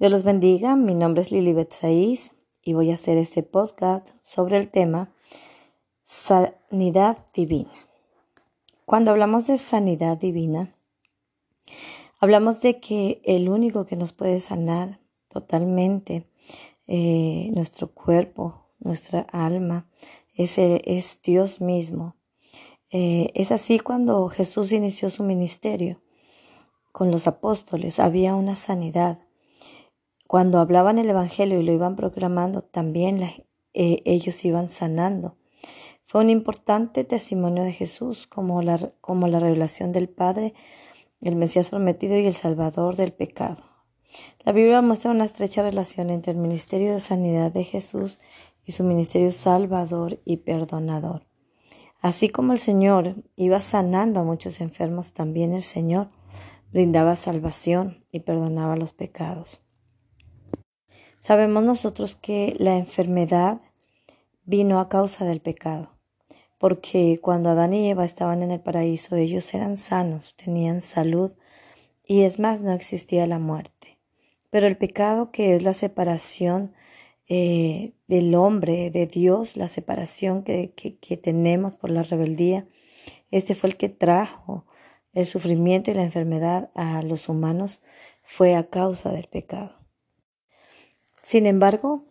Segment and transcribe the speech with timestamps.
[0.00, 4.56] Dios los bendiga, mi nombre es Lilibet Saiz y voy a hacer este podcast sobre
[4.56, 5.12] el tema
[6.04, 7.70] sanidad divina.
[8.86, 10.74] Cuando hablamos de sanidad divina,
[12.18, 16.26] hablamos de que el único que nos puede sanar totalmente
[16.86, 19.86] eh, nuestro cuerpo, nuestra alma,
[20.32, 22.16] es, es Dios mismo.
[22.90, 26.00] Eh, es así cuando Jesús inició su ministerio
[26.90, 29.18] con los apóstoles, había una sanidad
[30.30, 33.42] cuando hablaban el Evangelio y lo iban proclamando, también eh,
[34.04, 35.36] ellos iban sanando.
[36.04, 40.54] Fue un importante testimonio de Jesús como la, como la revelación del Padre,
[41.20, 43.64] el Mesías prometido y el Salvador del pecado.
[44.44, 48.20] La Biblia muestra una estrecha relación entre el ministerio de sanidad de Jesús
[48.64, 51.26] y su ministerio salvador y perdonador.
[52.02, 56.08] Así como el Señor iba sanando a muchos enfermos, también el Señor
[56.70, 59.60] brindaba salvación y perdonaba los pecados.
[61.20, 63.60] Sabemos nosotros que la enfermedad
[64.46, 65.90] vino a causa del pecado,
[66.56, 71.36] porque cuando Adán y Eva estaban en el paraíso ellos eran sanos, tenían salud
[72.06, 73.98] y es más, no existía la muerte.
[74.48, 76.72] Pero el pecado que es la separación
[77.28, 82.66] eh, del hombre, de Dios, la separación que, que tenemos por la rebeldía,
[83.30, 84.64] este fue el que trajo
[85.12, 87.82] el sufrimiento y la enfermedad a los humanos,
[88.22, 89.79] fue a causa del pecado.
[91.30, 92.02] Sin embargo,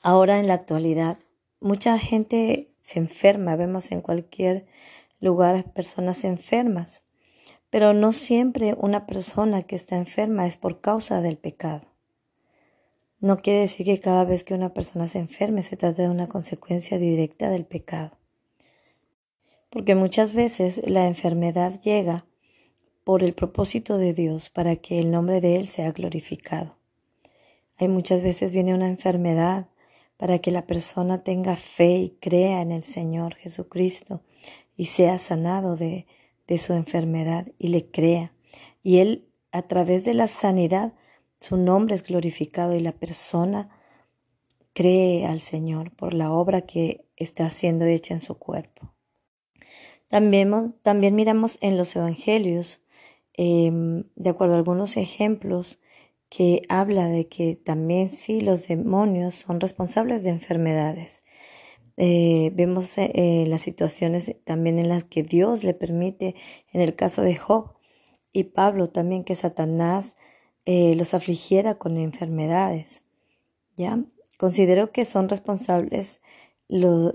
[0.00, 1.18] ahora en la actualidad,
[1.58, 4.64] mucha gente se enferma, vemos en cualquier
[5.18, 7.02] lugar personas enfermas,
[7.68, 11.88] pero no siempre una persona que está enferma es por causa del pecado.
[13.18, 16.28] No quiere decir que cada vez que una persona se enferme se trate de una
[16.28, 18.16] consecuencia directa del pecado.
[19.68, 22.24] Porque muchas veces la enfermedad llega
[23.02, 26.80] por el propósito de Dios para que el nombre de Él sea glorificado.
[27.82, 29.66] Hay muchas veces viene una enfermedad
[30.16, 34.22] para que la persona tenga fe y crea en el Señor Jesucristo
[34.76, 36.06] y sea sanado de,
[36.46, 38.32] de su enfermedad y le crea.
[38.84, 40.94] Y Él, a través de la sanidad,
[41.40, 43.68] su nombre es glorificado y la persona
[44.74, 48.94] cree al Señor por la obra que está siendo hecha en su cuerpo.
[50.06, 52.80] También, también miramos en los evangelios,
[53.32, 55.80] em, de acuerdo a algunos ejemplos,
[56.34, 61.24] que habla de que también sí los demonios son responsables de enfermedades.
[61.98, 66.34] Eh, vemos eh, las situaciones también en las que Dios le permite,
[66.72, 67.74] en el caso de Job
[68.32, 70.16] y Pablo también, que Satanás
[70.64, 73.04] eh, los afligiera con enfermedades.
[73.76, 74.02] ¿ya?
[74.38, 76.22] Considero que son responsables
[76.66, 77.12] los,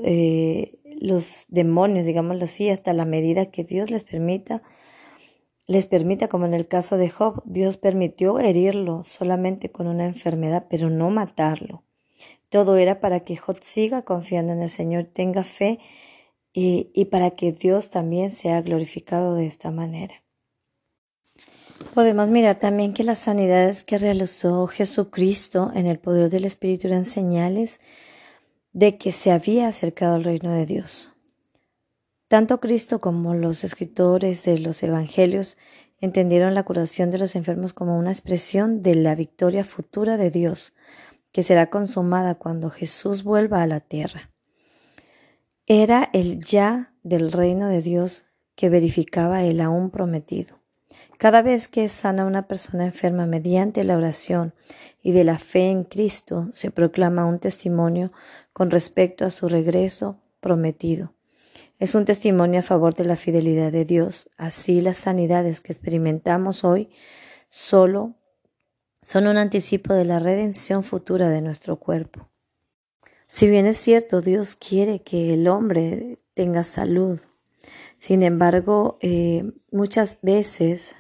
[1.02, 4.62] los demonios, digámoslo así, hasta la medida que Dios les permita
[5.68, 10.66] les permita, como en el caso de Job, Dios permitió herirlo solamente con una enfermedad,
[10.70, 11.84] pero no matarlo.
[12.50, 15.80] Todo era para que Job siga confiando en el Señor, tenga fe
[16.54, 20.24] y, y para que Dios también sea glorificado de esta manera.
[21.94, 27.06] Podemos mirar también que las sanidades que realizó Jesucristo en el poder del Espíritu eran
[27.06, 27.82] señales
[28.72, 31.12] de que se había acercado al reino de Dios.
[32.28, 35.58] Tanto Cristo como los escritores de los Evangelios
[36.02, 40.74] entendieron la curación de los enfermos como una expresión de la victoria futura de Dios,
[41.32, 44.30] que será consumada cuando Jesús vuelva a la tierra.
[45.68, 50.60] Era el ya del reino de Dios que verificaba el aún prometido.
[51.18, 54.54] Cada vez que sana una persona enferma mediante la oración
[55.02, 58.12] y de la fe en Cristo, se proclama un testimonio
[58.54, 61.17] con respecto a su regreso prometido.
[61.80, 64.30] Es un testimonio a favor de la fidelidad de Dios.
[64.38, 66.90] Así las sanidades que experimentamos hoy
[67.50, 68.16] solo
[69.04, 72.30] son un anticipo de la redención futura de nuestro cuerpo.
[73.28, 77.20] Si bien es cierto, Dios quiere que el hombre tenga salud.
[78.00, 80.96] Sin embargo, eh, muchas veces,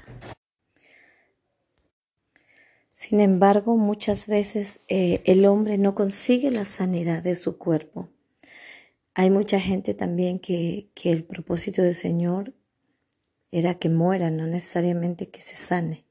[2.91, 8.09] sin embargo, muchas veces eh, el hombre no consigue la sanidad de su cuerpo.
[9.19, 12.53] Hay mucha gente también que, que el propósito del Señor
[13.49, 16.05] era que muera, no necesariamente que se sane.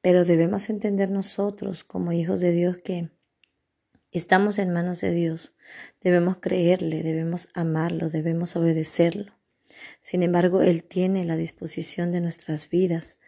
[0.00, 3.10] Pero debemos entender nosotros como hijos de Dios que
[4.10, 5.54] estamos en manos de Dios.
[6.00, 9.34] Debemos creerle, debemos amarlo, debemos obedecerlo.
[10.00, 13.20] Sin embargo, Él tiene la disposición de nuestras vidas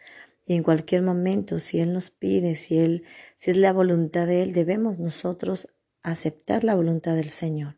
[0.45, 3.05] y en cualquier momento, si Él nos pide, si Él,
[3.37, 5.69] si es la voluntad de Él, debemos nosotros
[6.03, 7.77] aceptar la voluntad del Señor.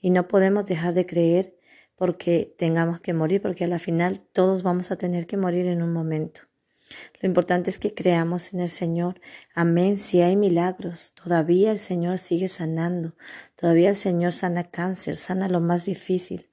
[0.00, 1.56] Y no podemos dejar de creer
[1.96, 5.82] porque tengamos que morir, porque a la final todos vamos a tener que morir en
[5.82, 6.42] un momento.
[7.20, 9.20] Lo importante es que creamos en el Señor.
[9.54, 9.98] Amén.
[9.98, 13.14] Si hay milagros, todavía el Señor sigue sanando.
[13.56, 16.48] Todavía el Señor sana cáncer, sana lo más difícil.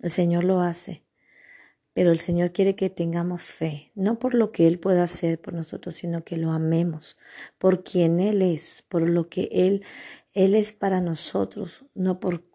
[0.00, 1.04] El Señor lo hace.
[1.92, 5.54] Pero el Señor quiere que tengamos fe, no por lo que Él pueda hacer por
[5.54, 7.18] nosotros, sino que lo amemos,
[7.58, 9.84] por quien Él es, por lo que Él,
[10.32, 12.49] Él es para nosotros, no por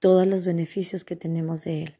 [0.00, 1.96] todos los beneficios que tenemos de Él.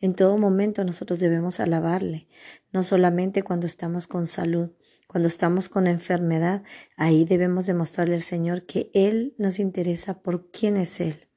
[0.00, 2.26] En todo momento nosotros debemos alabarle,
[2.72, 4.70] no solamente cuando estamos con salud,
[5.06, 6.62] cuando estamos con enfermedad,
[6.96, 11.28] ahí debemos demostrarle al Señor que Él nos interesa por quién es Él,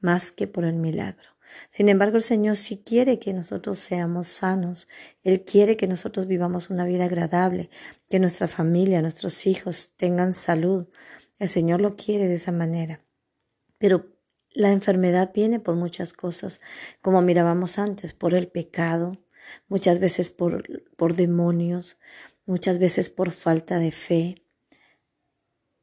[0.00, 1.32] más que por el milagro.
[1.68, 4.88] Sin embargo, el Señor sí quiere que nosotros seamos sanos.
[5.22, 7.70] Él quiere que nosotros vivamos una vida agradable,
[8.08, 10.88] que nuestra familia, nuestros hijos tengan salud.
[11.38, 13.04] El Señor lo quiere de esa manera.
[13.78, 14.16] Pero
[14.54, 16.60] la enfermedad viene por muchas cosas,
[17.00, 19.18] como mirábamos antes, por el pecado,
[19.68, 21.96] muchas veces por, por demonios,
[22.46, 24.34] muchas veces por falta de fe.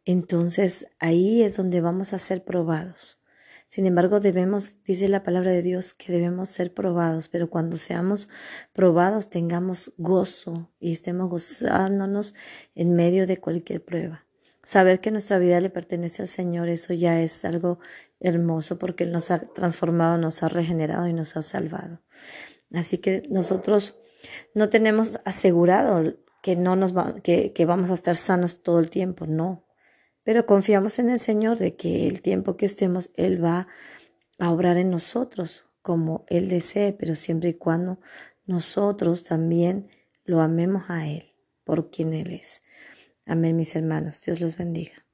[0.06, 3.20] Entonces ahí es donde vamos a ser probados.
[3.70, 8.28] Sin embargo, debemos, dice la palabra de Dios, que debemos ser probados, pero cuando seamos
[8.74, 12.34] probados tengamos gozo y estemos gozándonos
[12.74, 14.26] en medio de cualquier prueba.
[14.64, 17.80] Saber que nuestra vida le pertenece al Señor, eso ya es algo
[18.20, 22.02] hermoso porque Él nos ha transformado, nos ha regenerado y nos ha salvado.
[22.74, 23.98] Así que nosotros
[24.54, 26.94] no tenemos asegurado que no nos
[27.24, 29.66] que, que vamos a estar sanos todo el tiempo, no
[30.30, 33.68] pero confiamos en el Señor de que el tiempo que estemos, Él va
[34.38, 38.00] a obrar en nosotros como Él desee, pero siempre y cuando
[38.46, 39.90] nosotros también
[40.26, 41.34] lo amemos a Él
[41.64, 42.62] por quien Él es.
[43.26, 44.22] Amén, mis hermanos.
[44.22, 45.09] Dios los bendiga.